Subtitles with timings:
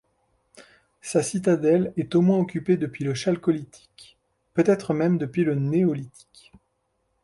[1.01, 4.17] Sa citadelle est au moins occupée depuis le chalcolithique,
[4.55, 6.51] peut-être même depuis le néolithique.